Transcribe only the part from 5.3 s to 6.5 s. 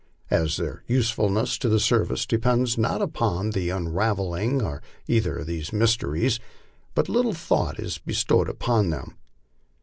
of these mysteries,